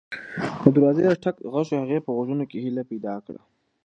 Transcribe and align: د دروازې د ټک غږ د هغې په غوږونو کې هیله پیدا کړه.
د 0.61 0.63
دروازې 0.75 1.01
د 1.07 1.11
ټک 1.23 1.35
غږ 1.53 1.65
د 1.71 1.75
هغې 1.83 1.97
په 2.05 2.09
غوږونو 2.15 2.43
کې 2.49 2.57
هیله 2.65 2.83
پیدا 2.91 3.15
کړه. 3.25 3.41